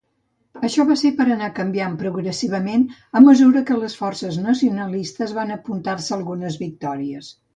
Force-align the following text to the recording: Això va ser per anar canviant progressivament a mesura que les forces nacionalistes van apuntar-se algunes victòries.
Això 0.67 0.83
va 0.91 0.95
ser 1.01 1.09
per 1.19 1.25
anar 1.33 1.49
canviant 1.59 1.97
progressivament 1.99 2.87
a 3.19 3.21
mesura 3.27 3.63
que 3.69 3.77
les 3.83 3.97
forces 4.01 4.41
nacionalistes 4.47 5.37
van 5.41 5.55
apuntar-se 5.59 6.17
algunes 6.17 6.61
victòries. 6.67 7.31